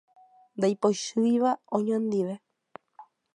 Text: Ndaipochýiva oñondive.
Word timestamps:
Ndaipochýiva 0.57 1.51
oñondive. 1.77 2.35